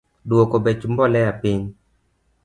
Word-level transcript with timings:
Oduok 0.27 0.51
bech 0.63 0.81
mbolea 0.91 1.31
piny 1.41 1.61